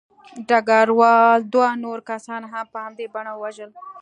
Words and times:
ډګروال 0.47 1.39
دوه 1.53 1.69
نور 1.83 1.99
کسان 2.09 2.41
هم 2.51 2.65
په 2.73 2.77
همدې 2.85 3.05
بڼه 3.13 3.31
ووژل 3.35 3.71